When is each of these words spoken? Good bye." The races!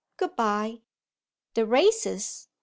Good 0.17 0.35
bye." 0.35 0.81
The 1.53 1.67
races! 1.67 2.47